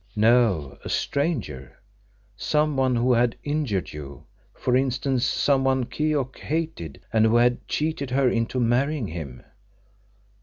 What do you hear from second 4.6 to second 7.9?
instance; someone Keok hated, and who had